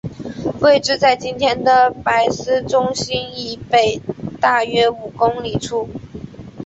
[0.61, 4.01] 位置在今天的珀斯中心以北
[4.39, 5.87] 大约五公里处。